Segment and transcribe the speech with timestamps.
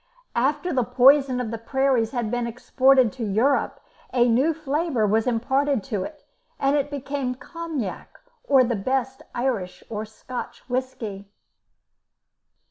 [0.35, 3.79] After the poison of the prairies had been exported to Europe,
[4.11, 6.25] a new flavour was imparted to it,
[6.59, 11.29] and it became Cognac, or the best Irish or Scotch whisky.